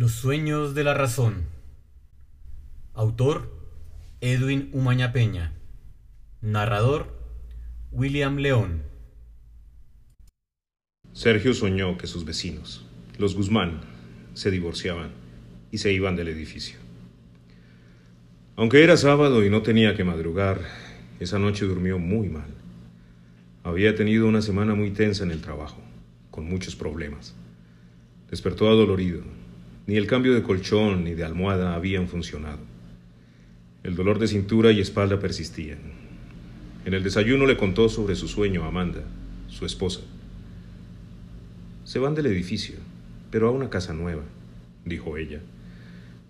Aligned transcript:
Los 0.00 0.12
sueños 0.12 0.74
de 0.74 0.82
la 0.82 0.94
razón. 0.94 1.44
Autor 2.94 3.52
Edwin 4.22 4.70
Umaña 4.72 5.12
Peña. 5.12 5.52
Narrador 6.40 7.08
William 7.92 8.38
León. 8.38 8.82
Sergio 11.12 11.52
soñó 11.52 11.98
que 11.98 12.06
sus 12.06 12.24
vecinos, 12.24 12.86
los 13.18 13.34
Guzmán, 13.34 13.82
se 14.32 14.50
divorciaban 14.50 15.10
y 15.70 15.76
se 15.76 15.92
iban 15.92 16.16
del 16.16 16.28
edificio. 16.28 16.78
Aunque 18.56 18.82
era 18.82 18.96
sábado 18.96 19.44
y 19.44 19.50
no 19.50 19.60
tenía 19.60 19.94
que 19.94 20.04
madrugar, 20.04 20.62
esa 21.18 21.38
noche 21.38 21.66
durmió 21.66 21.98
muy 21.98 22.30
mal. 22.30 22.48
Había 23.64 23.94
tenido 23.94 24.26
una 24.26 24.40
semana 24.40 24.74
muy 24.74 24.92
tensa 24.92 25.24
en 25.24 25.30
el 25.30 25.42
trabajo, 25.42 25.82
con 26.30 26.46
muchos 26.46 26.74
problemas. 26.74 27.34
Despertó 28.30 28.66
adolorido. 28.66 29.39
Ni 29.90 29.96
el 29.96 30.06
cambio 30.06 30.34
de 30.34 30.44
colchón 30.44 31.02
ni 31.02 31.14
de 31.14 31.24
almohada 31.24 31.74
habían 31.74 32.06
funcionado. 32.06 32.60
El 33.82 33.96
dolor 33.96 34.20
de 34.20 34.28
cintura 34.28 34.70
y 34.70 34.78
espalda 34.78 35.18
persistían. 35.18 35.78
En 36.84 36.94
el 36.94 37.02
desayuno 37.02 37.44
le 37.44 37.56
contó 37.56 37.88
sobre 37.88 38.14
su 38.14 38.28
sueño 38.28 38.62
a 38.62 38.68
Amanda, 38.68 39.02
su 39.48 39.66
esposa. 39.66 40.02
Se 41.82 41.98
van 41.98 42.14
del 42.14 42.26
edificio, 42.26 42.76
pero 43.32 43.48
a 43.48 43.50
una 43.50 43.68
casa 43.68 43.92
nueva, 43.92 44.22
dijo 44.84 45.16
ella. 45.16 45.40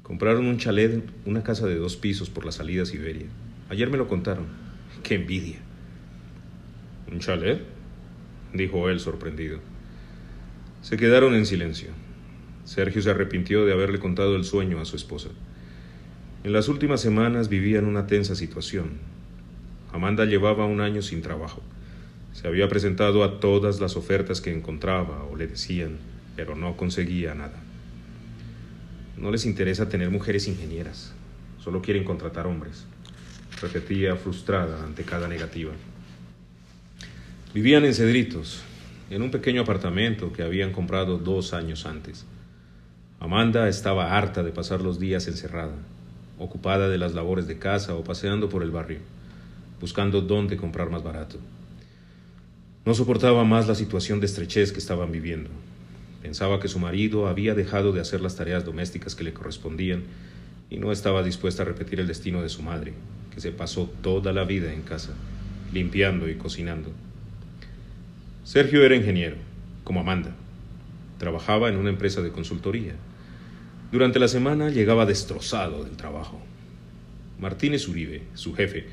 Compraron 0.02 0.46
un 0.46 0.56
chalet, 0.56 1.04
una 1.26 1.42
casa 1.42 1.66
de 1.66 1.76
dos 1.76 1.98
pisos 1.98 2.30
por 2.30 2.46
la 2.46 2.52
salida 2.52 2.86
Siberia. 2.86 3.26
Ayer 3.68 3.90
me 3.90 3.98
lo 3.98 4.08
contaron. 4.08 4.46
¡Qué 5.02 5.16
envidia! 5.16 5.58
¿Un 7.12 7.18
chalet? 7.18 7.60
dijo 8.54 8.88
él 8.88 9.00
sorprendido. 9.00 9.58
Se 10.80 10.96
quedaron 10.96 11.34
en 11.34 11.44
silencio. 11.44 11.90
Sergio 12.70 13.02
se 13.02 13.10
arrepintió 13.10 13.66
de 13.66 13.72
haberle 13.72 13.98
contado 13.98 14.36
el 14.36 14.44
sueño 14.44 14.78
a 14.78 14.84
su 14.84 14.94
esposa. 14.94 15.30
En 16.44 16.52
las 16.52 16.68
últimas 16.68 17.00
semanas 17.00 17.48
vivían 17.48 17.84
una 17.84 18.06
tensa 18.06 18.36
situación. 18.36 18.90
Amanda 19.92 20.24
llevaba 20.24 20.66
un 20.66 20.80
año 20.80 21.02
sin 21.02 21.20
trabajo. 21.20 21.62
Se 22.32 22.46
había 22.46 22.68
presentado 22.68 23.24
a 23.24 23.40
todas 23.40 23.80
las 23.80 23.96
ofertas 23.96 24.40
que 24.40 24.54
encontraba 24.54 25.24
o 25.24 25.34
le 25.34 25.48
decían, 25.48 25.96
pero 26.36 26.54
no 26.54 26.76
conseguía 26.76 27.34
nada. 27.34 27.60
No 29.16 29.32
les 29.32 29.46
interesa 29.46 29.88
tener 29.88 30.08
mujeres 30.10 30.46
ingenieras, 30.46 31.12
solo 31.58 31.82
quieren 31.82 32.04
contratar 32.04 32.46
hombres, 32.46 32.86
repetía 33.60 34.14
frustrada 34.14 34.84
ante 34.84 35.02
cada 35.02 35.26
negativa. 35.26 35.72
Vivían 37.52 37.84
en 37.84 37.94
Cedritos, 37.94 38.62
en 39.10 39.22
un 39.22 39.32
pequeño 39.32 39.62
apartamento 39.62 40.32
que 40.32 40.44
habían 40.44 40.70
comprado 40.70 41.18
dos 41.18 41.52
años 41.52 41.84
antes. 41.84 42.26
Amanda 43.20 43.68
estaba 43.68 44.16
harta 44.16 44.42
de 44.42 44.50
pasar 44.50 44.80
los 44.80 44.98
días 44.98 45.28
encerrada, 45.28 45.74
ocupada 46.38 46.88
de 46.88 46.96
las 46.96 47.12
labores 47.12 47.46
de 47.46 47.58
casa 47.58 47.94
o 47.94 48.02
paseando 48.02 48.48
por 48.48 48.62
el 48.62 48.70
barrio, 48.70 49.00
buscando 49.78 50.22
dónde 50.22 50.56
comprar 50.56 50.88
más 50.88 51.02
barato. 51.02 51.36
No 52.86 52.94
soportaba 52.94 53.44
más 53.44 53.68
la 53.68 53.74
situación 53.74 54.20
de 54.20 54.26
estrechez 54.26 54.72
que 54.72 54.78
estaban 54.78 55.12
viviendo. 55.12 55.50
Pensaba 56.22 56.60
que 56.60 56.68
su 56.68 56.78
marido 56.78 57.28
había 57.28 57.54
dejado 57.54 57.92
de 57.92 58.00
hacer 58.00 58.22
las 58.22 58.36
tareas 58.36 58.64
domésticas 58.64 59.14
que 59.14 59.24
le 59.24 59.34
correspondían 59.34 60.04
y 60.70 60.78
no 60.78 60.90
estaba 60.90 61.22
dispuesta 61.22 61.62
a 61.62 61.66
repetir 61.66 62.00
el 62.00 62.06
destino 62.06 62.40
de 62.40 62.48
su 62.48 62.62
madre, 62.62 62.94
que 63.34 63.42
se 63.42 63.52
pasó 63.52 63.90
toda 64.00 64.32
la 64.32 64.44
vida 64.44 64.72
en 64.72 64.80
casa, 64.80 65.12
limpiando 65.74 66.26
y 66.26 66.36
cocinando. 66.36 66.90
Sergio 68.44 68.82
era 68.82 68.96
ingeniero, 68.96 69.36
como 69.84 70.00
Amanda. 70.00 70.34
Trabajaba 71.20 71.68
en 71.68 71.76
una 71.76 71.90
empresa 71.90 72.22
de 72.22 72.32
consultoría. 72.32 72.94
Durante 73.92 74.18
la 74.18 74.26
semana 74.26 74.70
llegaba 74.70 75.04
destrozado 75.04 75.84
del 75.84 75.98
trabajo. 75.98 76.40
Martínez 77.38 77.86
Uribe, 77.88 78.22
su 78.32 78.54
jefe, 78.54 78.86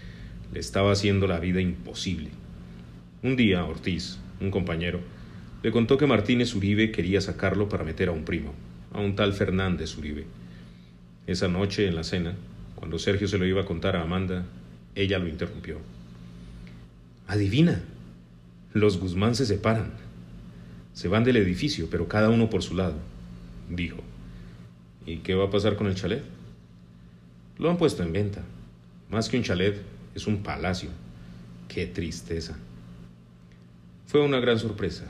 le 0.54 0.60
estaba 0.60 0.92
haciendo 0.92 1.26
la 1.26 1.40
vida 1.40 1.62
imposible. 1.62 2.32
Un 3.24 3.38
día, 3.38 3.64
Ortiz, 3.64 4.20
un 4.42 4.52
compañero, 4.52 5.00
le 5.64 5.72
contó 5.72 5.98
que 5.98 6.06
Martínez 6.06 6.54
Uribe 6.54 6.92
quería 6.92 7.22
sacarlo 7.22 7.70
para 7.70 7.86
meter 7.86 8.10
a 8.10 8.12
un 8.12 8.26
primo, 8.26 8.54
a 8.92 9.00
un 9.00 9.16
tal 9.16 9.32
Fernández 9.32 9.98
Uribe. 9.98 10.26
Esa 11.28 11.48
noche, 11.48 11.88
en 11.88 11.96
la 11.96 12.04
cena, 12.04 12.36
cuando 12.76 13.00
Sergio 13.00 13.30
se 13.30 13.38
lo 13.38 13.46
iba 13.46 13.62
a 13.62 13.66
contar 13.66 13.96
a 13.96 14.02
Amanda, 14.02 14.44
ella 14.96 15.18
lo 15.18 15.30
interrumpió. 15.30 15.78
Adivina, 17.26 17.84
los 18.74 19.00
Guzmán 19.00 19.34
se 19.34 19.46
separan. 19.46 20.07
Se 20.98 21.08
van 21.08 21.24
del 21.24 21.38
edificio, 21.38 21.90
pero 21.92 22.08
cada 22.08 22.32
uno 22.32 22.50
por 22.50 22.64
su 22.64 22.74
lado, 22.74 22.96
dijo. 23.70 24.00
¿Y 25.06 25.18
qué 25.18 25.36
va 25.36 25.46
a 25.46 25.50
pasar 25.52 25.76
con 25.76 25.86
el 25.86 25.94
chalet? 25.94 26.24
Lo 27.60 27.70
han 27.70 27.78
puesto 27.78 28.02
en 28.02 28.14
venta. 28.14 28.42
Más 29.12 29.30
que 29.30 29.38
un 29.38 29.44
chalet, 29.44 29.80
es 30.16 30.26
un 30.26 30.42
palacio. 30.42 30.90
Qué 31.68 31.86
tristeza. 31.86 32.58
Fue 34.08 34.22
una 34.22 34.40
gran 34.40 34.58
sorpresa. 34.58 35.04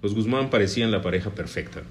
Los 0.00 0.14
Guzmán 0.14 0.48
parecían 0.48 0.90
la 0.90 1.02
pareja 1.02 1.34
perfecta. 1.34 1.82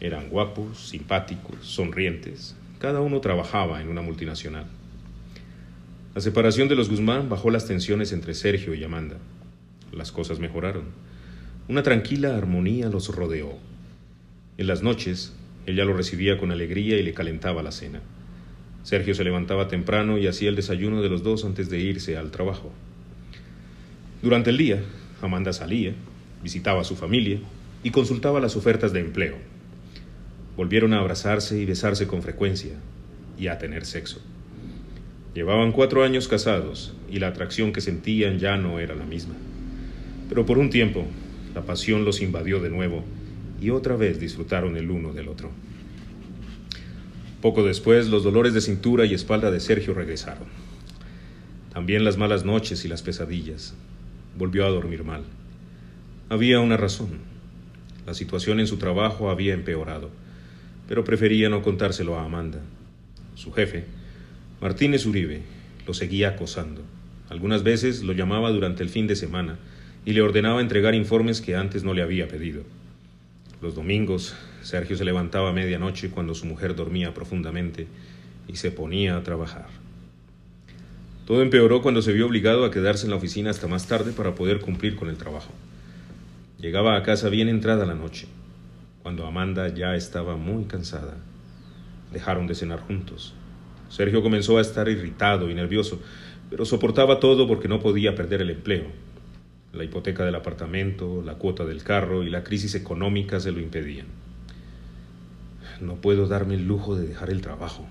Eran 0.00 0.28
guapos, 0.28 0.88
simpáticos, 0.88 1.64
sonrientes. 1.64 2.56
Cada 2.80 3.00
uno 3.00 3.20
trabajaba 3.20 3.80
en 3.80 3.88
una 3.88 4.02
multinacional. 4.02 4.66
La 6.12 6.20
separación 6.20 6.66
de 6.66 6.74
los 6.74 6.90
Guzmán 6.90 7.28
bajó 7.28 7.50
las 7.50 7.68
tensiones 7.68 8.10
entre 8.10 8.34
Sergio 8.34 8.74
y 8.74 8.82
Amanda. 8.82 9.18
Las 9.92 10.10
cosas 10.10 10.40
mejoraron. 10.40 11.06
Una 11.68 11.82
tranquila 11.82 12.34
armonía 12.34 12.88
los 12.88 13.14
rodeó. 13.14 13.58
En 14.56 14.66
las 14.66 14.82
noches, 14.82 15.36
ella 15.66 15.84
lo 15.84 15.92
recibía 15.92 16.38
con 16.38 16.50
alegría 16.50 16.96
y 16.96 17.02
le 17.02 17.12
calentaba 17.12 17.62
la 17.62 17.72
cena. 17.72 18.00
Sergio 18.84 19.14
se 19.14 19.22
levantaba 19.22 19.68
temprano 19.68 20.16
y 20.16 20.26
hacía 20.26 20.48
el 20.48 20.56
desayuno 20.56 21.02
de 21.02 21.10
los 21.10 21.22
dos 21.22 21.44
antes 21.44 21.68
de 21.68 21.78
irse 21.78 22.16
al 22.16 22.30
trabajo. 22.30 22.72
Durante 24.22 24.48
el 24.48 24.56
día, 24.56 24.82
Amanda 25.20 25.52
salía, 25.52 25.92
visitaba 26.42 26.80
a 26.80 26.84
su 26.84 26.96
familia 26.96 27.38
y 27.82 27.90
consultaba 27.90 28.40
las 28.40 28.56
ofertas 28.56 28.94
de 28.94 29.00
empleo. 29.00 29.36
Volvieron 30.56 30.94
a 30.94 31.00
abrazarse 31.00 31.58
y 31.60 31.66
besarse 31.66 32.06
con 32.06 32.22
frecuencia 32.22 32.76
y 33.38 33.48
a 33.48 33.58
tener 33.58 33.84
sexo. 33.84 34.22
Llevaban 35.34 35.72
cuatro 35.72 36.02
años 36.02 36.28
casados 36.28 36.94
y 37.10 37.18
la 37.18 37.28
atracción 37.28 37.74
que 37.74 37.82
sentían 37.82 38.38
ya 38.38 38.56
no 38.56 38.80
era 38.80 38.94
la 38.94 39.04
misma. 39.04 39.34
Pero 40.30 40.46
por 40.46 40.56
un 40.56 40.70
tiempo, 40.70 41.04
la 41.54 41.62
pasión 41.62 42.04
los 42.04 42.20
invadió 42.20 42.60
de 42.60 42.70
nuevo 42.70 43.04
y 43.60 43.70
otra 43.70 43.96
vez 43.96 44.20
disfrutaron 44.20 44.76
el 44.76 44.90
uno 44.90 45.12
del 45.12 45.28
otro. 45.28 45.50
Poco 47.40 47.62
después, 47.62 48.08
los 48.08 48.24
dolores 48.24 48.52
de 48.54 48.60
cintura 48.60 49.06
y 49.06 49.14
espalda 49.14 49.50
de 49.50 49.60
Sergio 49.60 49.94
regresaron. 49.94 50.48
También 51.72 52.04
las 52.04 52.16
malas 52.16 52.44
noches 52.44 52.84
y 52.84 52.88
las 52.88 53.02
pesadillas. 53.02 53.74
Volvió 54.36 54.66
a 54.66 54.70
dormir 54.70 55.04
mal. 55.04 55.22
Había 56.28 56.60
una 56.60 56.76
razón. 56.76 57.10
La 58.06 58.14
situación 58.14 58.58
en 58.58 58.66
su 58.66 58.78
trabajo 58.78 59.30
había 59.30 59.54
empeorado, 59.54 60.10
pero 60.88 61.04
prefería 61.04 61.48
no 61.48 61.62
contárselo 61.62 62.18
a 62.18 62.24
Amanda. 62.24 62.60
Su 63.34 63.52
jefe, 63.52 63.84
Martínez 64.60 65.06
Uribe, 65.06 65.42
lo 65.86 65.94
seguía 65.94 66.30
acosando. 66.30 66.82
Algunas 67.28 67.62
veces 67.62 68.02
lo 68.02 68.12
llamaba 68.14 68.50
durante 68.50 68.82
el 68.82 68.88
fin 68.88 69.06
de 69.06 69.14
semana 69.14 69.58
y 70.08 70.14
le 70.14 70.22
ordenaba 70.22 70.62
entregar 70.62 70.94
informes 70.94 71.42
que 71.42 71.54
antes 71.54 71.84
no 71.84 71.92
le 71.92 72.00
había 72.00 72.28
pedido. 72.28 72.62
Los 73.60 73.74
domingos, 73.74 74.34
Sergio 74.62 74.96
se 74.96 75.04
levantaba 75.04 75.50
a 75.50 75.52
medianoche 75.52 76.08
cuando 76.08 76.34
su 76.34 76.46
mujer 76.46 76.74
dormía 76.74 77.12
profundamente 77.12 77.86
y 78.48 78.56
se 78.56 78.70
ponía 78.70 79.18
a 79.18 79.22
trabajar. 79.22 79.66
Todo 81.26 81.42
empeoró 81.42 81.82
cuando 81.82 82.00
se 82.00 82.14
vio 82.14 82.24
obligado 82.24 82.64
a 82.64 82.70
quedarse 82.70 83.04
en 83.04 83.10
la 83.10 83.16
oficina 83.16 83.50
hasta 83.50 83.66
más 83.66 83.86
tarde 83.86 84.12
para 84.12 84.34
poder 84.34 84.60
cumplir 84.60 84.96
con 84.96 85.10
el 85.10 85.18
trabajo. 85.18 85.52
Llegaba 86.58 86.96
a 86.96 87.02
casa 87.02 87.28
bien 87.28 87.50
entrada 87.50 87.84
la 87.84 87.94
noche, 87.94 88.28
cuando 89.02 89.26
Amanda 89.26 89.68
ya 89.74 89.94
estaba 89.94 90.38
muy 90.38 90.64
cansada. 90.64 91.18
Dejaron 92.14 92.46
de 92.46 92.54
cenar 92.54 92.80
juntos. 92.80 93.34
Sergio 93.90 94.22
comenzó 94.22 94.56
a 94.56 94.62
estar 94.62 94.88
irritado 94.88 95.50
y 95.50 95.54
nervioso, 95.54 96.00
pero 96.48 96.64
soportaba 96.64 97.20
todo 97.20 97.46
porque 97.46 97.68
no 97.68 97.78
podía 97.78 98.14
perder 98.14 98.40
el 98.40 98.48
empleo. 98.48 98.86
La 99.70 99.84
hipoteca 99.84 100.24
del 100.24 100.34
apartamento, 100.34 101.22
la 101.22 101.34
cuota 101.34 101.66
del 101.66 101.82
carro 101.82 102.24
y 102.24 102.30
la 102.30 102.42
crisis 102.42 102.74
económica 102.74 103.38
se 103.38 103.52
lo 103.52 103.60
impedían. 103.60 104.06
No 105.82 105.96
puedo 105.96 106.26
darme 106.26 106.54
el 106.54 106.66
lujo 106.66 106.96
de 106.96 107.06
dejar 107.06 107.28
el 107.28 107.42
trabajo, 107.42 107.86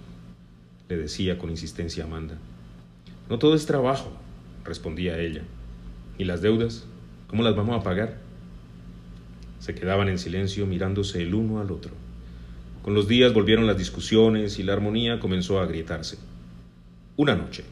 le 0.89 0.97
decía 0.97 1.37
con 1.37 1.51
insistencia 1.51 2.05
Amanda. 2.05 2.39
No 3.29 3.37
todo 3.37 3.53
es 3.53 3.67
trabajo, 3.67 4.11
respondía 4.65 5.19
ella. 5.19 5.43
¿Y 6.17 6.23
las 6.23 6.41
deudas? 6.41 6.87
¿Cómo 7.27 7.43
las 7.43 7.55
vamos 7.55 7.79
a 7.79 7.83
pagar? 7.83 8.17
Se 9.59 9.75
quedaban 9.75 10.09
en 10.09 10.17
silencio 10.17 10.65
mirándose 10.65 11.21
el 11.21 11.35
uno 11.35 11.61
al 11.61 11.69
otro. 11.69 11.91
Con 12.81 12.95
los 12.95 13.07
días 13.07 13.35
volvieron 13.35 13.67
las 13.67 13.77
discusiones 13.77 14.57
y 14.57 14.63
la 14.63 14.73
armonía 14.73 15.19
comenzó 15.19 15.59
a 15.59 15.63
agrietarse. 15.63 16.17
Una 17.17 17.35
noche, 17.35 17.65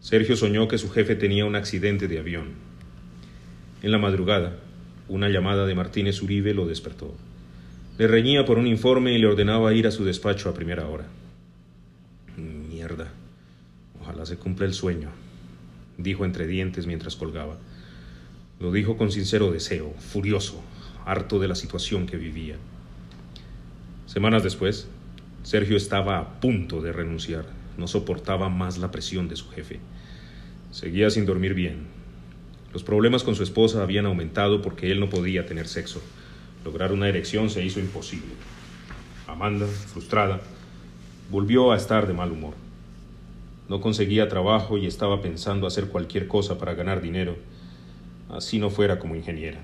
Sergio 0.00 0.36
soñó 0.36 0.66
que 0.66 0.78
su 0.78 0.90
jefe 0.90 1.14
tenía 1.14 1.44
un 1.44 1.54
accidente 1.54 2.08
de 2.08 2.18
avión 2.18 2.67
en 3.82 3.92
la 3.92 3.98
madrugada, 3.98 4.56
una 5.08 5.28
llamada 5.28 5.66
de 5.66 5.74
Martínez 5.74 6.22
Uribe 6.22 6.54
lo 6.54 6.66
despertó. 6.66 7.14
Le 7.96 8.06
reñía 8.06 8.44
por 8.44 8.58
un 8.58 8.66
informe 8.66 9.12
y 9.12 9.18
le 9.18 9.26
ordenaba 9.26 9.72
ir 9.74 9.86
a 9.86 9.90
su 9.90 10.04
despacho 10.04 10.48
a 10.48 10.54
primera 10.54 10.86
hora. 10.86 11.06
Mierda. 12.36 13.08
Ojalá 14.00 14.26
se 14.26 14.36
cumpla 14.36 14.66
el 14.66 14.74
sueño, 14.74 15.10
dijo 15.96 16.24
entre 16.24 16.46
dientes 16.46 16.86
mientras 16.86 17.16
colgaba. 17.16 17.56
Lo 18.60 18.72
dijo 18.72 18.96
con 18.96 19.12
sincero 19.12 19.52
deseo, 19.52 19.92
furioso, 19.98 20.62
harto 21.04 21.38
de 21.38 21.48
la 21.48 21.54
situación 21.54 22.06
que 22.06 22.16
vivía. 22.16 22.56
Semanas 24.06 24.42
después, 24.42 24.88
Sergio 25.42 25.76
estaba 25.76 26.18
a 26.18 26.40
punto 26.40 26.80
de 26.80 26.92
renunciar. 26.92 27.46
No 27.76 27.86
soportaba 27.86 28.48
más 28.48 28.78
la 28.78 28.90
presión 28.90 29.28
de 29.28 29.36
su 29.36 29.48
jefe. 29.50 29.78
Seguía 30.70 31.10
sin 31.10 31.26
dormir 31.26 31.54
bien. 31.54 31.97
Los 32.78 32.84
problemas 32.84 33.24
con 33.24 33.34
su 33.34 33.42
esposa 33.42 33.82
habían 33.82 34.06
aumentado 34.06 34.62
porque 34.62 34.92
él 34.92 35.00
no 35.00 35.10
podía 35.10 35.44
tener 35.46 35.66
sexo. 35.66 36.00
Lograr 36.64 36.92
una 36.92 37.08
erección 37.08 37.50
se 37.50 37.64
hizo 37.64 37.80
imposible. 37.80 38.28
Amanda, 39.26 39.66
frustrada, 39.66 40.40
volvió 41.28 41.72
a 41.72 41.76
estar 41.76 42.06
de 42.06 42.12
mal 42.12 42.30
humor. 42.30 42.54
No 43.68 43.80
conseguía 43.80 44.28
trabajo 44.28 44.78
y 44.78 44.86
estaba 44.86 45.20
pensando 45.20 45.66
hacer 45.66 45.88
cualquier 45.88 46.28
cosa 46.28 46.56
para 46.56 46.74
ganar 46.74 47.02
dinero, 47.02 47.34
así 48.30 48.60
no 48.60 48.70
fuera 48.70 49.00
como 49.00 49.16
ingeniera. 49.16 49.58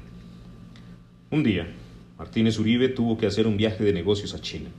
Un 1.31 1.45
día, 1.45 1.69
Martínez 2.19 2.59
Uribe 2.59 2.89
tuvo 2.89 3.17
que 3.17 3.29
hacer 3.29 3.47
un 3.47 3.57
viaje 3.57 3.85
de 3.85 3.93
negocios 3.93 4.35
a 4.35 4.41
China. 4.41 4.71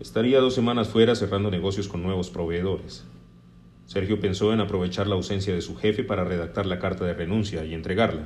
Estaría 0.00 0.40
dos 0.40 0.54
semanas 0.54 0.88
fuera 0.88 1.14
cerrando 1.14 1.50
negocios 1.50 1.86
con 1.86 2.02
nuevos 2.02 2.30
proveedores. 2.30 3.04
Sergio 3.92 4.18
pensó 4.18 4.54
en 4.54 4.60
aprovechar 4.60 5.06
la 5.06 5.16
ausencia 5.16 5.52
de 5.52 5.60
su 5.60 5.76
jefe 5.76 6.02
para 6.02 6.24
redactar 6.24 6.64
la 6.64 6.78
carta 6.78 7.04
de 7.04 7.12
renuncia 7.12 7.62
y 7.66 7.74
entregarla. 7.74 8.22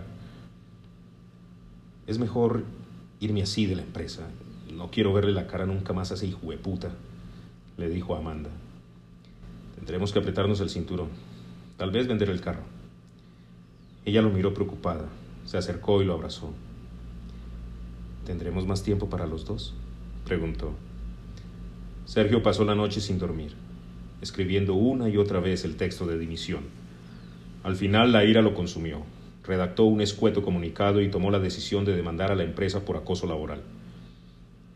Es 2.07 2.21
mejor 2.21 2.63
irme 3.19 3.43
así 3.43 3.67
de 3.67 3.75
la 3.75 3.83
empresa. 3.83 4.29
No 4.73 4.93
quiero 4.93 5.13
verle 5.13 5.33
la 5.33 5.49
cara 5.49 5.67
nunca 5.67 5.93
más 5.93 6.13
a 6.13 6.15
ese 6.15 6.29
hijo 6.29 6.53
de 6.53 6.57
puta, 6.57 6.91
le 7.79 7.89
dijo 7.89 8.15
a 8.15 8.19
Amanda. 8.19 8.51
Tendremos 9.75 10.13
que 10.13 10.21
apretarnos 10.21 10.61
el 10.61 10.71
cinturón. 10.71 11.09
Tal 11.77 11.91
vez 11.91 12.07
vender 12.07 12.31
el 12.31 12.41
carro. 12.41 12.63
Ella 14.05 14.23
lo 14.23 14.31
miró 14.31 14.55
preocupada, 14.55 15.09
se 15.47 15.59
acercó 15.59 16.01
y 16.01 16.05
lo 16.05 16.15
abrazó. 16.15 16.55
¿Tendremos 18.25 18.69
más 18.69 18.85
tiempo 18.85 19.11
para 19.11 19.27
los 19.27 19.45
dos? 19.45 19.75
preguntó. 20.25 20.75
Sergio 22.05 22.41
pasó 22.41 22.65
la 22.65 22.77
noche 22.77 23.01
sin 23.01 23.19
dormir, 23.19 23.66
escribiendo 24.23 24.75
una 24.75 25.09
y 25.09 25.17
otra 25.17 25.41
vez 25.41 25.65
el 25.65 25.77
texto 25.77 26.07
de 26.07 26.19
dimisión. 26.19 26.61
Al 27.65 27.77
final 27.77 28.13
la 28.13 28.25
ira 28.25 28.43
lo 28.43 28.55
consumió 28.55 29.03
redactó 29.47 29.85
un 29.85 30.01
escueto 30.01 30.43
comunicado 30.43 31.01
y 31.01 31.09
tomó 31.09 31.31
la 31.31 31.39
decisión 31.39 31.85
de 31.85 31.95
demandar 31.95 32.33
a 32.33 32.35
la 32.35 32.43
empresa 32.43 32.85
por 32.85 32.97
acoso 32.97 33.27
laboral. 33.27 33.63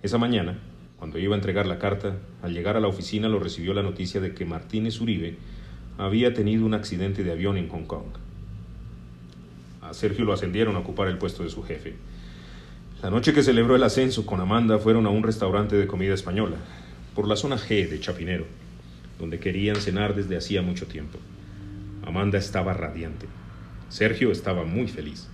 Esa 0.02 0.18
mañana, 0.18 0.58
cuando 0.98 1.18
iba 1.18 1.34
a 1.34 1.38
entregar 1.38 1.66
la 1.66 1.78
carta, 1.78 2.16
al 2.42 2.54
llegar 2.54 2.76
a 2.76 2.80
la 2.80 2.88
oficina 2.88 3.28
lo 3.28 3.40
recibió 3.40 3.74
la 3.74 3.82
noticia 3.82 4.20
de 4.20 4.32
que 4.32 4.44
Martínez 4.44 5.00
Uribe 5.00 5.36
había 5.98 6.32
tenido 6.32 6.64
un 6.64 6.74
accidente 6.74 7.24
de 7.24 7.32
avión 7.32 7.56
en 7.56 7.68
Hong 7.68 7.84
Kong. 7.84 8.06
A 9.82 9.92
Sergio 9.92 10.24
lo 10.24 10.32
ascendieron 10.32 10.76
a 10.76 10.80
ocupar 10.80 11.08
el 11.08 11.18
puesto 11.18 11.42
de 11.42 11.50
su 11.50 11.62
jefe. 11.62 11.94
La 13.02 13.10
noche 13.10 13.32
que 13.32 13.42
celebró 13.42 13.76
el 13.76 13.82
ascenso 13.82 14.24
con 14.24 14.40
Amanda 14.40 14.78
fueron 14.78 15.06
a 15.06 15.10
un 15.10 15.22
restaurante 15.22 15.76
de 15.76 15.86
comida 15.86 16.14
española, 16.14 16.56
por 17.14 17.26
la 17.26 17.36
zona 17.36 17.56
G 17.56 17.88
de 17.88 17.98
Chapinero, 17.98 18.44
donde 19.20 19.38
querían 19.38 19.76
cenar 19.76 20.14
desde 20.14 20.36
hacía 20.36 20.62
mucho 20.62 20.86
tiempo. 20.86 21.18
Amanda 22.04 22.38
estaba 22.38 22.72
radiante. 22.72 23.26
Sergio 23.90 24.32
estaba 24.32 24.64
muy 24.64 24.88
feliz. 24.88 25.28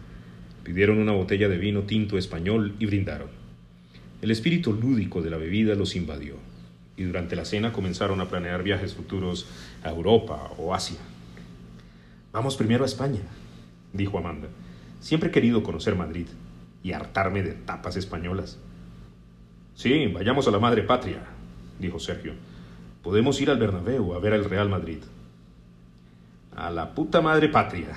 Pidieron 0.65 0.99
una 0.99 1.13
botella 1.13 1.49
de 1.49 1.57
vino 1.57 1.83
tinto 1.83 2.19
español 2.19 2.75
y 2.81 2.87
brindaron. 2.87 3.29
El 4.21 4.33
espíritu 4.33 4.73
lúdico 4.73 5.23
de 5.23 5.31
la 5.31 5.37
bebida 5.37 5.77
los 5.77 5.95
invadió, 5.95 6.35
y 6.97 7.05
durante 7.05 7.37
la 7.37 7.45
cena 7.45 7.73
comenzaron 7.73 8.21
a 8.21 8.29
planear 8.29 8.65
viajes 8.65 8.95
futuros 8.95 9.47
a 9.85 9.91
Europa 9.91 10.51
o 10.59 10.75
Asia. 10.75 10.99
Vamos 12.33 12.57
primero 12.57 12.83
a 12.83 12.87
España, 12.87 13.21
dijo 13.93 14.19
Amanda. 14.19 14.49
Siempre 15.01 15.29
he 15.29 15.33
querido 15.33 15.63
conocer 15.63 15.95
Madrid 15.95 16.27
y 16.83 16.93
hartarme 16.93 17.43
de 17.43 17.53
tapas 17.53 17.97
españolas. 17.97 18.59
Sí, 19.75 20.07
vayamos 20.07 20.49
a 20.49 20.51
la 20.51 20.59
madre 20.59 20.83
patria, 20.83 21.21
dijo 21.79 22.01
Sergio. 22.01 22.33
Podemos 23.07 23.41
ir 23.41 23.51
al 23.51 23.59
Bernabéu 23.59 24.15
a 24.15 24.19
ver 24.19 24.33
al 24.33 24.45
Real 24.45 24.69
Madrid. 24.69 24.99
A 26.57 26.73
la 26.73 26.93
puta 26.93 27.21
madre 27.21 27.49
patria, 27.49 27.97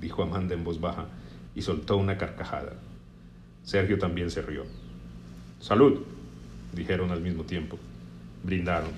dijo 0.00 0.24
Amanda 0.24 0.54
en 0.54 0.64
voz 0.64 0.80
baja 0.80 1.06
y 1.54 1.62
soltó 1.62 1.96
una 1.98 2.18
carcajada. 2.18 2.72
Sergio 3.62 3.96
también 3.96 4.32
se 4.32 4.42
rió. 4.42 4.64
Salud, 5.60 6.00
dijeron 6.72 7.12
al 7.12 7.20
mismo 7.20 7.44
tiempo. 7.44 7.78
Brindaron. 8.42 8.90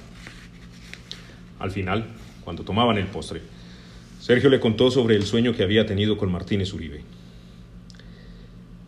Al 1.58 1.70
final, 1.70 2.06
cuando 2.42 2.64
tomaban 2.64 2.96
el 2.96 3.08
postre, 3.08 3.42
Sergio 4.18 4.48
le 4.48 4.58
contó 4.58 4.90
sobre 4.90 5.16
el 5.16 5.26
sueño 5.26 5.52
que 5.52 5.64
había 5.64 5.84
tenido 5.84 6.16
con 6.16 6.32
Martínez 6.32 6.72
Uribe. 6.72 7.04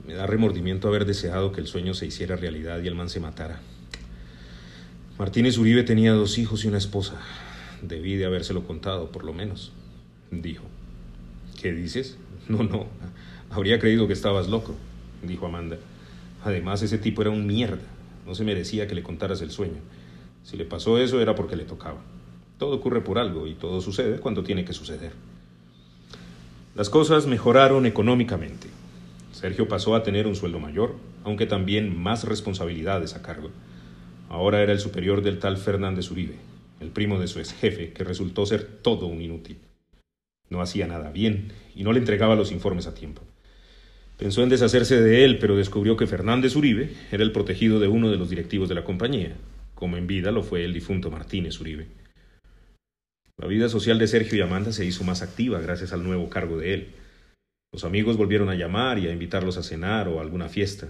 Me 0.07 0.15
da 0.15 0.27
remordimiento 0.27 0.89
haber 0.89 1.05
deseado 1.05 1.53
que 1.53 1.61
el 1.61 1.67
sueño 1.67 1.93
se 1.93 2.07
hiciera 2.07 2.37
realidad 2.37 2.81
y 2.83 2.89
el 2.89 2.95
man 2.95 3.11
se 3.11 3.21
matara. 3.21 3.61
Martínez 5.19 5.59
Uribe 5.59 5.83
tenía 5.83 6.13
dos 6.13 6.39
hijos 6.39 6.65
y 6.65 6.69
una 6.69 6.79
esposa. 6.79 7.15
Debí 7.83 8.15
de 8.15 8.27
habérselo 8.27 8.63
contado, 8.63 9.11
por 9.11 9.25
lo 9.25 9.33
menos, 9.33 9.73
dijo. 10.31 10.65
¿Qué 11.61 11.73
dices? 11.73 12.17
No, 12.49 12.63
no. 12.63 12.87
Habría 13.51 13.79
creído 13.79 14.07
que 14.07 14.15
estabas 14.15 14.49
loco, 14.49 14.75
dijo 15.23 15.45
Amanda. 15.45 15.77
Además, 16.43 16.81
ese 16.81 16.97
tipo 16.97 17.21
era 17.21 17.31
un 17.31 17.47
mierda. 17.47 17.83
No 18.27 18.35
se 18.35 18.43
merecía 18.43 18.87
que 18.87 18.95
le 18.95 19.03
contaras 19.03 19.43
el 19.43 19.51
sueño. 19.51 19.81
Si 20.45 20.57
le 20.57 20.65
pasó 20.65 20.97
eso 20.97 21.21
era 21.21 21.35
porque 21.35 21.57
le 21.57 21.65
tocaba. 21.65 22.01
Todo 22.57 22.77
ocurre 22.77 23.03
por 23.03 23.19
algo 23.19 23.47
y 23.47 23.53
todo 23.53 23.83
sucede 23.83 24.19
cuando 24.19 24.45
tiene 24.45 24.65
que 24.65 24.73
suceder. 24.73 25.13
Las 26.75 26.89
cosas 26.89 27.27
mejoraron 27.27 27.85
económicamente. 27.85 28.69
Sergio 29.33 29.69
pasó 29.69 29.95
a 29.95 30.03
tener 30.03 30.27
un 30.27 30.37
sueldo 30.37 30.59
mayor, 30.59 30.95
aunque 31.25 31.45
también 31.45 32.01
más 32.01 32.25
responsabilidades 32.25 33.15
a 33.15 33.21
cargo. 33.21 33.51
Ahora 34.29 34.63
era 34.63 34.73
el 34.73 34.81
superior 34.81 35.23
del 35.23 35.39
tal 35.39 35.57
Fernández 35.57 36.11
Uribe, 36.11 36.35
el 36.81 36.91
primo 36.91 37.19
de 37.19 37.29
su 37.29 37.39
ex 37.39 37.53
jefe, 37.53 37.93
que 37.93 38.05
resultó 38.05 38.45
ser 38.47 38.65
todo 38.65 39.07
un 39.07 39.23
inútil. 39.23 39.59
No 40.51 40.61
hacía 40.61 40.87
nada 40.87 41.11
bien 41.11 41.53
y 41.75 41.83
no 41.83 41.93
le 41.93 41.99
entregaba 41.99 42.37
los 42.37 42.53
informes 42.53 42.87
a 42.87 42.95
tiempo. 42.95 43.23
Pensó 44.19 44.43
en 44.43 44.49
deshacerse 44.49 45.01
de 45.01 45.25
él, 45.25 45.39
pero 45.39 45.57
descubrió 45.57 45.97
que 45.97 46.07
Fernández 46.07 46.57
Uribe 46.57 46.91
era 47.13 47.23
el 47.23 47.33
protegido 47.33 47.79
de 47.79 47.89
uno 47.89 48.11
de 48.11 48.17
los 48.17 48.31
directivos 48.31 48.69
de 48.69 48.75
la 48.75 48.85
compañía, 48.85 49.37
como 49.75 49.97
en 49.97 50.07
vida 50.07 50.33
lo 50.33 50.43
fue 50.43 50.65
el 50.65 50.75
difunto 50.75 51.11
Martínez 51.11 51.61
Uribe. 51.61 51.87
La 53.37 53.47
vida 53.47 53.69
social 53.69 54.01
de 54.01 54.09
Sergio 54.09 54.37
y 54.37 54.41
Amanda 54.41 54.73
se 54.73 54.85
hizo 54.85 55.05
más 55.05 55.23
activa 55.23 55.61
gracias 55.61 55.93
al 55.93 56.03
nuevo 56.03 56.29
cargo 56.29 56.59
de 56.59 56.75
él. 56.75 56.89
Los 57.73 57.85
amigos 57.85 58.17
volvieron 58.17 58.49
a 58.49 58.57
llamar 58.57 58.99
y 58.99 59.07
a 59.07 59.13
invitarlos 59.13 59.57
a 59.57 59.63
cenar 59.63 60.09
o 60.09 60.19
a 60.19 60.23
alguna 60.23 60.49
fiesta. 60.49 60.89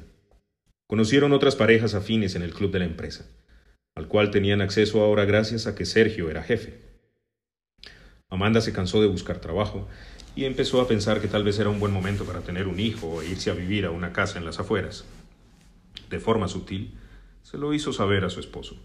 Conocieron 0.89 1.35
otras 1.35 1.55
parejas 1.55 1.93
afines 1.93 2.35
en 2.35 2.41
el 2.41 2.55
club 2.55 2.71
de 2.71 2.79
la 2.79 2.87
empresa, 2.87 3.27
al 3.95 4.09
cual 4.09 4.31
tenían 4.31 4.63
acceso 4.63 5.03
ahora 5.03 5.27
gracias 5.27 5.67
a 5.67 5.75
que 5.75 5.85
Sergio 5.85 6.31
era 6.31 6.43
jefe. 6.43 6.81
Amanda 8.31 8.63
se 8.63 8.73
cansó 8.73 9.03
de 9.03 9.07
buscar 9.07 9.39
trabajo 9.39 9.87
y 10.35 10.47
empezó 10.47 10.81
a 10.81 10.89
pensar 10.89 11.21
que 11.21 11.29
tal 11.29 11.45
vez 11.45 11.59
era 11.59 11.69
un 11.69 11.79
buen 11.79 11.93
momento 11.93 12.25
para 12.25 12.41
tener 12.41 12.67
un 12.67 12.81
hijo 12.81 13.21
e 13.21 13.29
irse 13.29 13.51
a 13.51 13.55
vivir 13.55 13.85
a 13.85 13.91
una 13.91 14.15
casa 14.15 14.39
en 14.39 14.47
las 14.47 14.61
afueras. 14.61 15.05
De 16.09 16.21
forma 16.21 16.49
sutil, 16.49 16.95
se 17.43 17.59
lo 17.59 17.75
hizo 17.75 17.93
saber 17.93 18.25
a 18.25 18.31
su 18.31 18.41
esposo. 18.41 18.77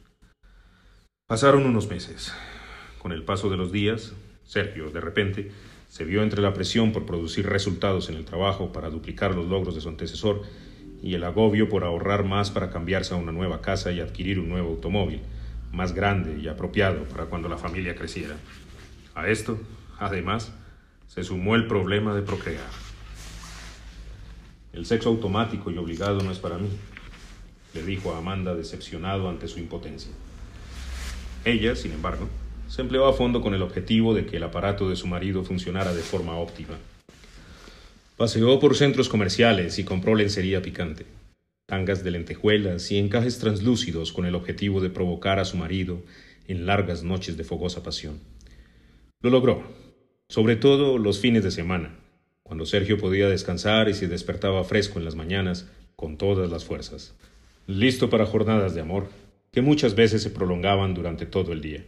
Pasaron 1.26 1.66
unos 1.66 1.88
meses. 1.90 2.34
Con 3.00 3.14
el 3.14 3.24
paso 3.24 3.50
de 3.50 3.56
los 3.56 3.72
días, 3.72 4.12
Sergio, 4.44 4.90
de 4.90 5.00
repente, 5.00 5.52
se 5.88 6.04
vio 6.04 6.22
entre 6.22 6.42
la 6.42 6.54
presión 6.54 6.92
por 6.92 7.06
producir 7.06 7.48
resultados 7.48 8.10
en 8.10 8.16
el 8.16 8.26
trabajo 8.26 8.74
para 8.74 8.90
duplicar 8.90 9.36
los 9.36 9.48
logros 9.48 9.74
de 9.74 9.80
su 9.80 9.88
antecesor 9.88 10.42
y 11.04 11.16
el 11.16 11.26
agobio 11.26 11.68
por 11.68 11.84
ahorrar 11.84 12.24
más 12.24 12.50
para 12.50 12.70
cambiarse 12.70 13.14
a 13.14 13.18
una 13.18 13.34
nueva 13.34 13.60
casa 13.62 13.92
y 13.92 14.00
adquirir 14.00 14.40
un 14.40 14.48
nuevo 14.48 14.70
automóvil, 14.70 15.20
más 15.74 15.94
grande 15.94 16.40
y 16.42 16.48
apropiado 16.48 17.04
para 17.04 17.26
cuando 17.26 17.50
la 17.50 17.58
familia 17.58 17.94
creciera. 17.94 18.38
A 19.14 19.28
esto, 19.28 19.60
además, 20.00 20.54
se 21.08 21.26
sumó 21.26 21.56
el 21.56 21.68
problema 21.68 22.16
de 22.16 22.22
procrear. 22.22 22.70
El 24.72 24.86
sexo 24.86 25.10
automático 25.10 25.70
y 25.72 25.78
obligado 25.78 26.22
no 26.22 26.32
es 26.32 26.40
para 26.40 26.58
mí, 26.58 26.70
le 27.74 27.84
dijo 27.84 28.14
a 28.14 28.20
Amanda 28.20 28.56
decepcionado 28.56 29.30
ante 29.30 29.50
su 29.50 29.60
impotencia. 29.60 30.12
Ella, 31.44 31.76
sin 31.76 31.92
embargo, 31.92 32.30
se 32.70 32.82
empleó 32.82 33.08
a 33.08 33.14
fondo 33.14 33.42
con 33.42 33.54
el 33.54 33.62
objetivo 33.62 34.14
de 34.14 34.26
que 34.26 34.38
el 34.38 34.44
aparato 34.44 34.90
de 34.90 34.96
su 34.96 35.08
marido 35.08 35.44
funcionara 35.44 35.94
de 35.94 36.02
forma 36.02 36.38
óptima. 36.38 36.76
Paseó 38.18 38.60
por 38.60 38.76
centros 38.76 39.10
comerciales 39.10 39.80
y 39.80 39.84
compró 39.84 40.14
lencería 40.14 40.62
picante, 40.62 41.08
tangas 41.66 42.04
de 42.04 42.12
lentejuelas 42.12 42.92
y 42.92 43.00
encajes 43.00 43.40
translúcidos 43.40 44.14
con 44.14 44.26
el 44.26 44.36
objetivo 44.36 44.82
de 44.82 44.92
provocar 44.92 45.40
a 45.40 45.46
su 45.46 45.58
marido 45.58 46.00
en 46.48 46.68
largas 46.68 47.02
noches 47.04 47.38
de 47.38 47.44
fogosa 47.44 47.82
pasión. 47.82 48.20
Lo 49.20 49.32
logró, 49.32 49.64
sobre 50.30 50.56
todo 50.56 51.00
los 51.00 51.20
fines 51.20 51.44
de 51.44 51.50
semana, 51.50 51.98
cuando 52.44 52.68
Sergio 52.68 53.00
podía 53.00 53.28
descansar 53.28 53.90
y 53.90 53.96
se 53.96 54.08
despertaba 54.08 54.64
fresco 54.64 55.00
en 55.00 55.06
las 55.06 55.16
mañanas 55.16 55.68
con 55.96 56.18
todas 56.18 56.52
las 56.52 56.66
fuerzas. 56.66 57.16
listo 57.66 58.10
para 58.10 58.26
jornadas 58.26 58.76
de 58.76 58.82
amor, 58.82 59.08
que 59.52 59.62
muchas 59.62 59.96
veces 59.96 60.22
se 60.22 60.30
prolongaban 60.30 60.94
durante 60.94 61.26
todo 61.26 61.54
el 61.54 61.62
día. 61.62 61.86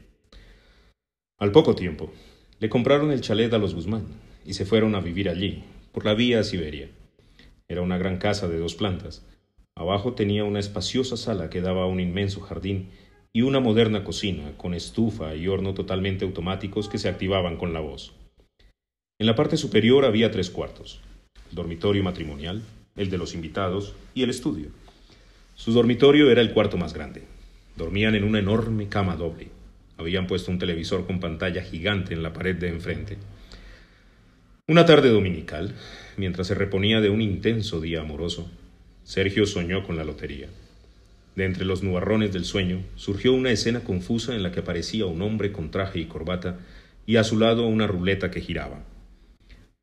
Al 1.37 1.51
poco 1.51 1.75
tiempo, 1.75 2.13
le 2.59 2.69
compraron 2.69 3.11
el 3.11 3.21
chalet 3.21 3.53
a 3.53 3.57
los 3.57 3.75
Guzmán 3.75 4.05
y 4.45 4.53
se 4.53 4.65
fueron 4.65 4.95
a 4.95 5.01
vivir 5.01 5.27
allí, 5.27 5.63
por 5.95 6.03
la 6.03 6.13
vía 6.13 6.41
a 6.41 6.43
Siberia. 6.43 6.89
Era 7.69 7.81
una 7.81 7.97
gran 7.97 8.17
casa 8.17 8.49
de 8.49 8.57
dos 8.59 8.75
plantas. 8.75 9.25
Abajo 9.77 10.11
tenía 10.11 10.43
una 10.43 10.59
espaciosa 10.59 11.15
sala 11.15 11.49
que 11.49 11.61
daba 11.61 11.83
a 11.83 11.87
un 11.87 12.01
inmenso 12.01 12.41
jardín 12.41 12.89
y 13.31 13.43
una 13.43 13.61
moderna 13.61 14.03
cocina 14.03 14.57
con 14.57 14.73
estufa 14.73 15.35
y 15.35 15.47
horno 15.47 15.73
totalmente 15.73 16.25
automáticos 16.25 16.89
que 16.89 16.97
se 16.97 17.07
activaban 17.07 17.55
con 17.55 17.71
la 17.71 17.79
voz. 17.79 18.13
En 19.19 19.25
la 19.25 19.35
parte 19.35 19.55
superior 19.55 20.03
había 20.03 20.31
tres 20.31 20.49
cuartos, 20.49 20.99
el 21.49 21.55
dormitorio 21.55 22.03
matrimonial, 22.03 22.61
el 22.97 23.09
de 23.09 23.17
los 23.17 23.33
invitados 23.33 23.93
y 24.13 24.23
el 24.23 24.31
estudio. 24.31 24.67
Su 25.55 25.71
dormitorio 25.71 26.29
era 26.29 26.41
el 26.41 26.51
cuarto 26.51 26.75
más 26.75 26.93
grande. 26.93 27.23
Dormían 27.77 28.15
en 28.15 28.25
una 28.25 28.39
enorme 28.39 28.89
cama 28.89 29.15
doble. 29.15 29.47
Habían 29.95 30.27
puesto 30.27 30.51
un 30.51 30.59
televisor 30.59 31.07
con 31.07 31.21
pantalla 31.21 31.63
gigante 31.63 32.13
en 32.13 32.21
la 32.21 32.33
pared 32.33 32.57
de 32.57 32.67
enfrente. 32.67 33.17
Una 34.67 34.87
tarde 34.87 35.09
dominical, 35.09 35.75
mientras 36.17 36.47
se 36.47 36.55
reponía 36.55 36.99
de 36.99 37.11
un 37.11 37.21
intenso 37.21 37.81
día 37.81 38.01
amoroso, 38.01 38.49
Sergio 39.03 39.45
soñó 39.45 39.83
con 39.83 39.95
la 39.95 40.03
lotería. 40.03 40.47
De 41.35 41.45
entre 41.45 41.65
los 41.65 41.83
nubarrones 41.83 42.33
del 42.33 42.45
sueño 42.45 42.81
surgió 42.95 43.33
una 43.33 43.51
escena 43.51 43.81
confusa 43.81 44.33
en 44.33 44.41
la 44.41 44.51
que 44.51 44.61
aparecía 44.61 45.05
un 45.05 45.21
hombre 45.21 45.51
con 45.51 45.69
traje 45.69 45.99
y 45.99 46.05
corbata 46.05 46.57
y 47.05 47.17
a 47.17 47.23
su 47.23 47.37
lado 47.37 47.67
una 47.67 47.85
ruleta 47.85 48.31
que 48.31 48.41
giraba. 48.41 48.81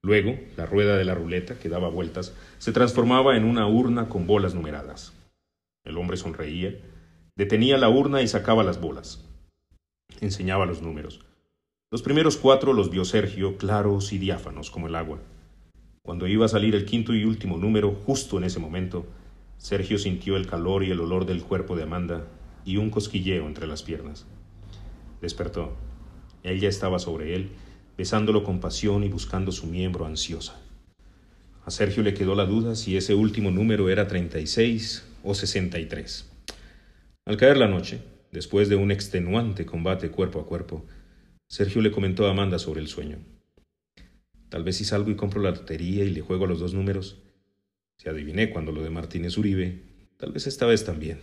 Luego, 0.02 0.36
la 0.56 0.66
rueda 0.66 0.96
de 0.96 1.04
la 1.04 1.14
ruleta, 1.14 1.60
que 1.60 1.68
daba 1.68 1.88
vueltas, 1.88 2.34
se 2.58 2.72
transformaba 2.72 3.36
en 3.36 3.44
una 3.44 3.68
urna 3.68 4.08
con 4.08 4.26
bolas 4.26 4.52
numeradas. 4.52 5.12
El 5.84 5.96
hombre 5.96 6.16
sonreía, 6.16 6.74
detenía 7.36 7.78
la 7.78 7.88
urna 7.88 8.20
y 8.20 8.26
sacaba 8.26 8.64
las 8.64 8.80
bolas. 8.80 9.24
Enseñaba 10.20 10.66
los 10.66 10.82
números. 10.82 11.20
Los 11.92 12.00
primeros 12.00 12.38
cuatro 12.38 12.72
los 12.72 12.88
vio 12.88 13.04
Sergio 13.04 13.58
claros 13.58 14.14
y 14.14 14.18
diáfanos 14.18 14.70
como 14.70 14.86
el 14.86 14.94
agua. 14.94 15.18
Cuando 16.00 16.26
iba 16.26 16.46
a 16.46 16.48
salir 16.48 16.74
el 16.74 16.86
quinto 16.86 17.12
y 17.12 17.26
último 17.26 17.58
número, 17.58 17.92
justo 18.06 18.38
en 18.38 18.44
ese 18.44 18.58
momento, 18.58 19.04
Sergio 19.58 19.98
sintió 19.98 20.38
el 20.38 20.46
calor 20.46 20.84
y 20.84 20.90
el 20.90 21.00
olor 21.00 21.26
del 21.26 21.42
cuerpo 21.42 21.76
de 21.76 21.82
Amanda 21.82 22.24
y 22.64 22.78
un 22.78 22.88
cosquilleo 22.88 23.46
entre 23.46 23.66
las 23.66 23.82
piernas. 23.82 24.24
Despertó. 25.20 25.76
Ella 26.42 26.70
estaba 26.70 26.98
sobre 26.98 27.34
él, 27.34 27.50
besándolo 27.98 28.42
con 28.42 28.58
pasión 28.58 29.04
y 29.04 29.08
buscando 29.08 29.52
su 29.52 29.66
miembro 29.66 30.06
ansiosa. 30.06 30.58
A 31.66 31.70
Sergio 31.70 32.02
le 32.02 32.14
quedó 32.14 32.34
la 32.34 32.46
duda 32.46 32.74
si 32.74 32.96
ese 32.96 33.14
último 33.14 33.50
número 33.50 33.90
era 33.90 34.08
36 34.08 35.06
o 35.22 35.34
63. 35.34 36.30
Al 37.26 37.36
caer 37.36 37.58
la 37.58 37.68
noche, 37.68 38.00
después 38.30 38.70
de 38.70 38.76
un 38.76 38.90
extenuante 38.90 39.66
combate 39.66 40.10
cuerpo 40.10 40.40
a 40.40 40.46
cuerpo, 40.46 40.86
Sergio 41.52 41.82
le 41.82 41.92
comentó 41.92 42.26
a 42.26 42.30
Amanda 42.30 42.58
sobre 42.58 42.80
el 42.80 42.88
sueño. 42.88 43.18
Tal 44.48 44.64
vez 44.64 44.78
si 44.78 44.86
salgo 44.86 45.10
y 45.10 45.16
compro 45.16 45.42
la 45.42 45.50
lotería 45.50 46.02
y 46.02 46.08
le 46.08 46.22
juego 46.22 46.46
a 46.46 46.48
los 46.48 46.60
dos 46.60 46.72
números, 46.72 47.18
si 47.98 48.08
adiviné 48.08 48.48
cuando 48.48 48.72
lo 48.72 48.82
de 48.82 48.88
Martínez 48.88 49.36
Uribe, 49.36 49.82
tal 50.16 50.32
vez 50.32 50.46
esta 50.46 50.64
vez 50.64 50.86
también, 50.86 51.20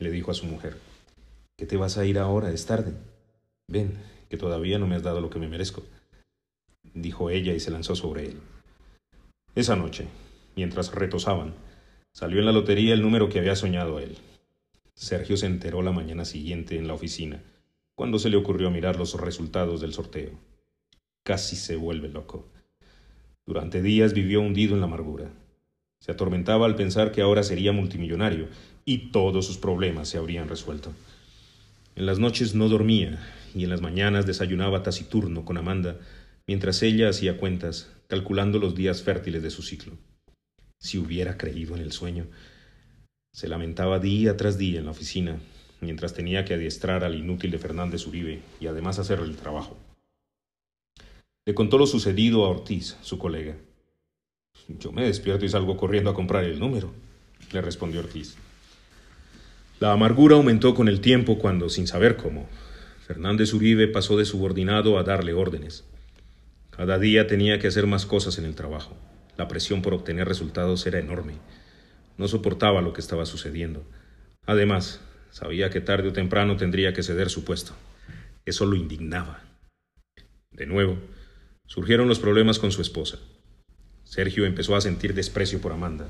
le 0.00 0.10
dijo 0.10 0.32
a 0.32 0.34
su 0.34 0.46
mujer. 0.46 0.76
¿Qué 1.56 1.66
te 1.66 1.76
vas 1.76 1.98
a 1.98 2.04
ir 2.04 2.18
ahora? 2.18 2.50
Es 2.50 2.66
tarde. 2.66 2.94
Ven, 3.68 3.92
que 4.28 4.36
todavía 4.36 4.80
no 4.80 4.88
me 4.88 4.96
has 4.96 5.04
dado 5.04 5.20
lo 5.20 5.30
que 5.30 5.38
me 5.38 5.46
merezco, 5.46 5.84
dijo 6.92 7.30
ella 7.30 7.54
y 7.54 7.60
se 7.60 7.70
lanzó 7.70 7.94
sobre 7.94 8.24
él. 8.26 8.40
Esa 9.54 9.76
noche, 9.76 10.08
mientras 10.56 10.92
retosaban, 10.92 11.54
salió 12.12 12.40
en 12.40 12.46
la 12.46 12.52
lotería 12.52 12.92
el 12.92 13.02
número 13.02 13.28
que 13.28 13.38
había 13.38 13.54
soñado 13.54 14.00
él. 14.00 14.18
Sergio 14.96 15.36
se 15.36 15.46
enteró 15.46 15.80
la 15.80 15.92
mañana 15.92 16.24
siguiente 16.24 16.76
en 16.76 16.88
la 16.88 16.94
oficina, 16.94 17.40
cuando 17.94 18.18
se 18.18 18.30
le 18.30 18.36
ocurrió 18.36 18.70
mirar 18.70 18.96
los 18.96 19.14
resultados 19.20 19.80
del 19.80 19.92
sorteo. 19.92 20.32
Casi 21.22 21.56
se 21.56 21.76
vuelve 21.76 22.08
loco. 22.08 22.48
Durante 23.46 23.82
días 23.82 24.14
vivió 24.14 24.40
hundido 24.40 24.74
en 24.74 24.80
la 24.80 24.86
amargura. 24.86 25.30
Se 26.00 26.12
atormentaba 26.12 26.66
al 26.66 26.76
pensar 26.76 27.12
que 27.12 27.22
ahora 27.22 27.42
sería 27.42 27.72
multimillonario 27.72 28.48
y 28.84 29.10
todos 29.10 29.46
sus 29.46 29.58
problemas 29.58 30.08
se 30.08 30.18
habrían 30.18 30.48
resuelto. 30.48 30.92
En 31.96 32.06
las 32.06 32.18
noches 32.18 32.54
no 32.54 32.68
dormía 32.68 33.22
y 33.54 33.64
en 33.64 33.70
las 33.70 33.80
mañanas 33.80 34.26
desayunaba 34.26 34.82
taciturno 34.82 35.44
con 35.44 35.56
Amanda 35.56 35.98
mientras 36.46 36.82
ella 36.82 37.08
hacía 37.08 37.38
cuentas, 37.38 37.90
calculando 38.08 38.58
los 38.58 38.74
días 38.74 39.02
fértiles 39.02 39.42
de 39.42 39.50
su 39.50 39.62
ciclo. 39.62 39.96
Si 40.78 40.98
hubiera 40.98 41.38
creído 41.38 41.74
en 41.76 41.82
el 41.82 41.92
sueño. 41.92 42.26
Se 43.32 43.48
lamentaba 43.48 43.98
día 43.98 44.36
tras 44.36 44.58
día 44.58 44.78
en 44.78 44.84
la 44.84 44.90
oficina, 44.90 45.38
mientras 45.80 46.14
tenía 46.14 46.44
que 46.44 46.54
adiestrar 46.54 47.04
al 47.04 47.14
inútil 47.14 47.50
de 47.50 47.58
Fernández 47.58 48.06
Uribe 48.06 48.40
y 48.60 48.66
además 48.66 48.98
hacerle 48.98 49.26
el 49.26 49.36
trabajo. 49.36 49.76
Le 51.46 51.54
contó 51.54 51.78
lo 51.78 51.86
sucedido 51.86 52.44
a 52.44 52.48
Ortiz, 52.48 52.96
su 53.02 53.18
colega. 53.18 53.54
Yo 54.68 54.92
me 54.92 55.04
despierto 55.04 55.44
y 55.44 55.48
salgo 55.48 55.76
corriendo 55.76 56.10
a 56.10 56.14
comprar 56.14 56.44
el 56.44 56.58
número, 56.58 56.92
le 57.52 57.60
respondió 57.60 58.00
Ortiz. 58.00 58.36
La 59.80 59.92
amargura 59.92 60.36
aumentó 60.36 60.74
con 60.74 60.88
el 60.88 61.00
tiempo 61.00 61.38
cuando, 61.38 61.68
sin 61.68 61.86
saber 61.86 62.16
cómo, 62.16 62.48
Fernández 63.06 63.52
Uribe 63.52 63.88
pasó 63.88 64.16
de 64.16 64.24
subordinado 64.24 64.98
a 64.98 65.02
darle 65.02 65.34
órdenes. 65.34 65.84
Cada 66.70 66.98
día 66.98 67.26
tenía 67.26 67.58
que 67.58 67.66
hacer 67.66 67.86
más 67.86 68.06
cosas 68.06 68.38
en 68.38 68.46
el 68.46 68.54
trabajo. 68.54 68.96
La 69.36 69.46
presión 69.46 69.82
por 69.82 69.92
obtener 69.92 70.26
resultados 70.26 70.86
era 70.86 70.98
enorme. 70.98 71.34
No 72.16 72.28
soportaba 72.28 72.80
lo 72.80 72.92
que 72.92 73.00
estaba 73.00 73.26
sucediendo. 73.26 73.84
Además, 74.46 75.00
sabía 75.34 75.68
que 75.68 75.80
tarde 75.80 76.10
o 76.10 76.12
temprano 76.12 76.56
tendría 76.56 76.92
que 76.92 77.02
ceder 77.02 77.28
su 77.28 77.42
puesto. 77.42 77.72
Eso 78.46 78.66
lo 78.66 78.76
indignaba. 78.76 79.42
De 80.52 80.64
nuevo, 80.64 80.96
surgieron 81.66 82.06
los 82.06 82.20
problemas 82.20 82.60
con 82.60 82.70
su 82.70 82.80
esposa. 82.80 83.18
Sergio 84.04 84.46
empezó 84.46 84.76
a 84.76 84.80
sentir 84.80 85.12
desprecio 85.12 85.60
por 85.60 85.72
Amanda. 85.72 86.06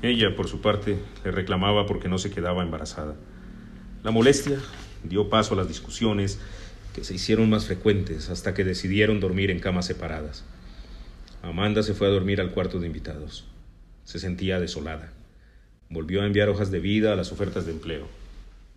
Ella, 0.00 0.36
por 0.36 0.46
su 0.46 0.60
parte, 0.60 0.96
le 1.24 1.32
reclamaba 1.32 1.86
porque 1.86 2.08
no 2.08 2.18
se 2.18 2.30
quedaba 2.30 2.62
embarazada. 2.62 3.16
La 4.04 4.12
molestia 4.12 4.60
dio 5.02 5.28
paso 5.28 5.54
a 5.54 5.56
las 5.56 5.66
discusiones 5.66 6.38
que 6.94 7.02
se 7.02 7.14
hicieron 7.14 7.50
más 7.50 7.66
frecuentes 7.66 8.30
hasta 8.30 8.54
que 8.54 8.62
decidieron 8.62 9.18
dormir 9.18 9.50
en 9.50 9.58
camas 9.58 9.86
separadas. 9.86 10.44
Amanda 11.42 11.82
se 11.82 11.94
fue 11.94 12.06
a 12.06 12.10
dormir 12.10 12.40
al 12.40 12.52
cuarto 12.52 12.78
de 12.78 12.86
invitados. 12.86 13.44
Se 14.04 14.20
sentía 14.20 14.60
desolada. 14.60 15.12
Volvió 15.90 16.22
a 16.22 16.26
enviar 16.26 16.48
hojas 16.48 16.70
de 16.70 16.78
vida 16.78 17.12
a 17.12 17.16
las 17.16 17.32
ofertas 17.32 17.66
de 17.66 17.72
empleo. 17.72 18.21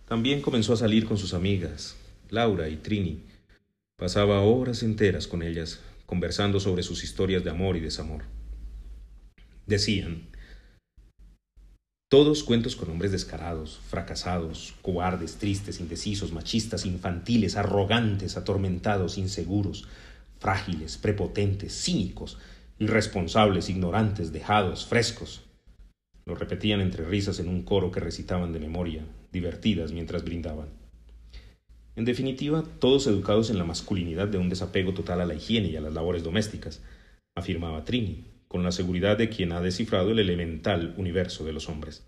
También 0.06 0.40
comenzó 0.40 0.72
a 0.72 0.76
salir 0.76 1.04
con 1.04 1.18
sus 1.18 1.34
amigas, 1.34 1.96
Laura 2.30 2.68
y 2.68 2.76
Trini. 2.76 3.24
Pasaba 3.98 4.40
horas 4.40 4.84
enteras 4.84 5.26
con 5.26 5.42
ellas, 5.42 5.80
conversando 6.06 6.60
sobre 6.60 6.84
sus 6.84 7.02
historias 7.02 7.42
de 7.42 7.50
amor 7.50 7.76
y 7.76 7.80
desamor. 7.80 8.22
Decían, 9.66 10.28
todos 12.08 12.44
cuentos 12.44 12.76
con 12.76 12.88
hombres 12.88 13.10
descarados, 13.10 13.80
fracasados, 13.90 14.74
cobardes, 14.80 15.38
tristes, 15.38 15.80
indecisos, 15.80 16.30
machistas, 16.30 16.86
infantiles, 16.86 17.56
arrogantes, 17.56 18.36
atormentados, 18.36 19.18
inseguros, 19.18 19.88
frágiles, 20.38 20.98
prepotentes, 20.98 21.82
cínicos, 21.82 22.38
irresponsables, 22.78 23.68
ignorantes, 23.68 24.30
dejados, 24.30 24.86
frescos. 24.86 25.45
Lo 26.26 26.34
repetían 26.34 26.80
entre 26.80 27.04
risas 27.04 27.38
en 27.38 27.48
un 27.48 27.62
coro 27.62 27.92
que 27.92 28.00
recitaban 28.00 28.52
de 28.52 28.58
memoria, 28.58 29.04
divertidas 29.32 29.92
mientras 29.92 30.24
brindaban. 30.24 30.68
En 31.94 32.04
definitiva, 32.04 32.64
todos 32.80 33.06
educados 33.06 33.48
en 33.48 33.58
la 33.58 33.64
masculinidad 33.64 34.28
de 34.28 34.38
un 34.38 34.48
desapego 34.48 34.92
total 34.92 35.20
a 35.20 35.24
la 35.26 35.34
higiene 35.34 35.68
y 35.68 35.76
a 35.76 35.80
las 35.80 35.94
labores 35.94 36.22
domésticas, 36.22 36.82
afirmaba 37.36 37.84
Trini, 37.84 38.24
con 38.48 38.62
la 38.62 38.72
seguridad 38.72 39.16
de 39.16 39.28
quien 39.28 39.52
ha 39.52 39.60
descifrado 39.60 40.10
el 40.10 40.18
elemental 40.18 40.94
universo 40.98 41.44
de 41.44 41.52
los 41.52 41.68
hombres. 41.68 42.04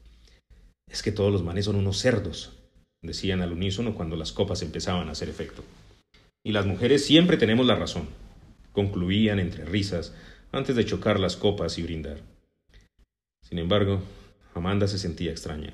Es 0.90 1.02
que 1.02 1.12
todos 1.12 1.32
los 1.32 1.44
manes 1.44 1.66
son 1.66 1.76
unos 1.76 1.98
cerdos, 1.98 2.58
decían 3.02 3.40
al 3.40 3.52
unísono 3.52 3.94
cuando 3.94 4.16
las 4.16 4.32
copas 4.32 4.62
empezaban 4.62 5.08
a 5.08 5.12
hacer 5.12 5.28
efecto. 5.28 5.62
Y 6.44 6.52
las 6.52 6.66
mujeres 6.66 7.04
siempre 7.04 7.36
tenemos 7.36 7.66
la 7.66 7.76
razón, 7.76 8.08
concluían 8.72 9.38
entre 9.38 9.64
risas 9.64 10.14
antes 10.50 10.76
de 10.76 10.84
chocar 10.84 11.20
las 11.20 11.36
copas 11.36 11.78
y 11.78 11.82
brindar. 11.82 12.18
Sin 13.48 13.58
embargo, 13.58 14.02
Amanda 14.52 14.86
se 14.88 14.98
sentía 14.98 15.30
extraña. 15.30 15.72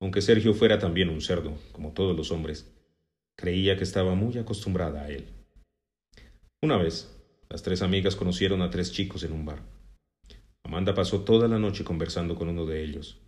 Aunque 0.00 0.22
Sergio 0.22 0.54
fuera 0.54 0.78
también 0.78 1.10
un 1.10 1.20
cerdo, 1.20 1.58
como 1.72 1.92
todos 1.92 2.16
los 2.16 2.30
hombres, 2.30 2.72
creía 3.36 3.76
que 3.76 3.84
estaba 3.84 4.14
muy 4.14 4.38
acostumbrada 4.38 5.02
a 5.02 5.10
él. 5.10 5.26
Una 6.62 6.78
vez, 6.78 7.14
las 7.50 7.62
tres 7.62 7.82
amigas 7.82 8.16
conocieron 8.16 8.62
a 8.62 8.70
tres 8.70 8.92
chicos 8.92 9.24
en 9.24 9.32
un 9.32 9.44
bar. 9.44 9.62
Amanda 10.62 10.94
pasó 10.94 11.20
toda 11.20 11.48
la 11.48 11.58
noche 11.58 11.84
conversando 11.84 12.34
con 12.34 12.48
uno 12.48 12.64
de 12.64 12.82
ellos. 12.82 13.20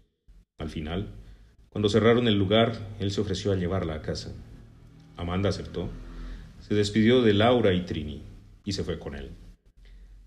Al 0.56 0.70
final, 0.70 1.12
cuando 1.68 1.90
cerraron 1.90 2.26
el 2.26 2.38
lugar, 2.38 2.72
él 3.00 3.10
se 3.10 3.20
ofreció 3.20 3.52
a 3.52 3.56
llevarla 3.56 3.96
a 3.96 4.02
casa. 4.02 4.32
Amanda 5.18 5.50
aceptó. 5.50 5.90
Se 6.60 6.74
despidió 6.74 7.20
de 7.20 7.34
Laura 7.34 7.74
y 7.74 7.82
Trini 7.82 8.22
y 8.64 8.72
se 8.72 8.82
fue 8.82 8.98
con 8.98 9.14
él. 9.14 9.32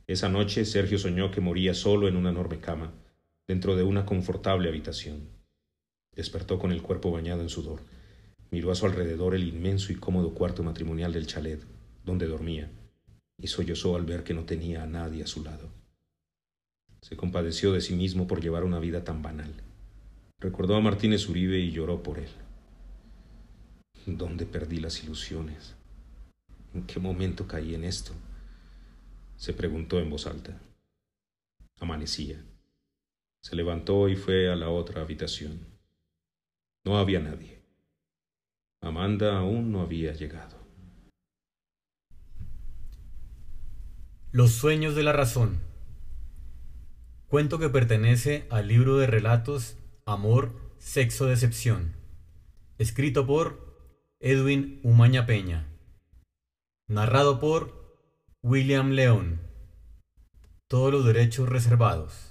Esa 0.05 0.29
noche 0.29 0.63
Sergio 0.63 0.99
soñó 0.99 1.31
que 1.31 1.41
moría 1.41 1.73
solo 1.73 2.07
en 2.07 2.17
una 2.17 2.29
enorme 2.29 2.59
cama, 2.59 2.93
dentro 3.51 3.75
de 3.75 3.83
una 3.83 4.05
confortable 4.05 4.69
habitación. 4.69 5.27
Despertó 6.15 6.57
con 6.57 6.71
el 6.71 6.81
cuerpo 6.81 7.11
bañado 7.11 7.41
en 7.41 7.49
sudor. 7.49 7.81
Miró 8.49 8.71
a 8.71 8.75
su 8.75 8.85
alrededor 8.85 9.35
el 9.35 9.45
inmenso 9.45 9.91
y 9.91 9.95
cómodo 9.95 10.33
cuarto 10.33 10.63
matrimonial 10.63 11.11
del 11.11 11.27
chalet, 11.27 11.61
donde 12.05 12.27
dormía, 12.27 12.71
y 13.37 13.47
sollozó 13.47 13.97
al 13.97 14.05
ver 14.05 14.23
que 14.23 14.33
no 14.33 14.45
tenía 14.45 14.83
a 14.83 14.87
nadie 14.87 15.23
a 15.23 15.27
su 15.27 15.43
lado. 15.43 15.67
Se 17.01 17.17
compadeció 17.17 17.73
de 17.73 17.81
sí 17.81 17.93
mismo 17.93 18.25
por 18.25 18.39
llevar 18.39 18.63
una 18.63 18.79
vida 18.79 19.03
tan 19.03 19.21
banal. 19.21 19.53
Recordó 20.39 20.77
a 20.77 20.79
Martínez 20.79 21.27
Uribe 21.27 21.59
y 21.59 21.71
lloró 21.71 22.01
por 22.03 22.19
él. 22.19 22.31
¿Dónde 24.05 24.45
perdí 24.45 24.79
las 24.79 25.03
ilusiones? 25.03 25.75
¿En 26.73 26.83
qué 26.83 27.01
momento 27.01 27.47
caí 27.47 27.75
en 27.75 27.83
esto? 27.83 28.13
se 29.35 29.51
preguntó 29.51 29.99
en 29.99 30.09
voz 30.09 30.25
alta. 30.25 30.57
Amanecía. 31.81 32.41
Se 33.41 33.55
levantó 33.55 34.07
y 34.07 34.15
fue 34.15 34.51
a 34.51 34.55
la 34.55 34.69
otra 34.69 35.01
habitación. 35.01 35.67
No 36.85 36.97
había 36.97 37.19
nadie. 37.19 37.61
Amanda 38.81 39.37
aún 39.37 39.71
no 39.71 39.81
había 39.81 40.13
llegado. 40.13 40.57
Los 44.31 44.51
sueños 44.51 44.95
de 44.95 45.03
la 45.03 45.11
razón. 45.11 45.59
Cuento 47.27 47.59
que 47.59 47.69
pertenece 47.69 48.47
al 48.49 48.67
libro 48.67 48.97
de 48.97 49.07
relatos 49.07 49.77
Amor, 50.05 50.53
Sexo, 50.79 51.25
Decepción, 51.25 51.95
escrito 52.77 53.25
por 53.25 53.71
Edwin 54.19 54.79
Umaña 54.83 55.25
Peña, 55.25 55.67
narrado 56.87 57.39
por 57.39 57.97
William 58.41 58.91
León. 58.91 59.39
Todos 60.67 60.91
los 60.91 61.05
derechos 61.05 61.47
reservados. 61.47 62.30